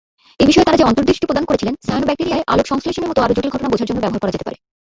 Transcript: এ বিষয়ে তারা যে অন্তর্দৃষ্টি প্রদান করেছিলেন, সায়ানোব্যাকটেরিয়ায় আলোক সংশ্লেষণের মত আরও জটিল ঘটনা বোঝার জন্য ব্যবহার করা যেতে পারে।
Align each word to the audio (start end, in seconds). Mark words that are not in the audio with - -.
এ 0.41 0.43
বিষয়ে 0.49 0.65
তারা 0.67 0.79
যে 0.79 0.87
অন্তর্দৃষ্টি 0.89 1.25
প্রদান 1.29 1.45
করেছিলেন, 1.47 1.73
সায়ানোব্যাকটেরিয়ায় 1.87 2.47
আলোক 2.53 2.65
সংশ্লেষণের 2.71 3.09
মত 3.11 3.17
আরও 3.25 3.35
জটিল 3.37 3.51
ঘটনা 3.55 3.69
বোঝার 3.71 3.89
জন্য 3.89 3.99
ব্যবহার 4.03 4.21
করা 4.23 4.33
যেতে 4.35 4.45
পারে। 4.47 4.57